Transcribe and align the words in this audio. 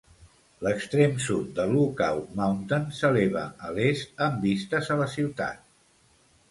L'extrem 0.67 1.11
sud 1.25 1.51
de 1.59 1.65
Lookout 1.73 2.31
Mountain 2.41 2.89
s'eleva 3.01 3.45
a 3.69 3.71
l'est 3.77 4.27
amb 4.29 4.43
vistes 4.51 4.93
a 4.97 5.01
la 5.05 5.11
ciutat. 5.17 5.67